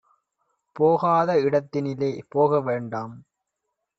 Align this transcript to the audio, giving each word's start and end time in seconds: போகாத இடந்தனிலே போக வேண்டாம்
போகாத 0.75 1.31
இடந்தனிலே 1.41 2.11
போக 2.29 2.59
வேண்டாம் 2.61 3.13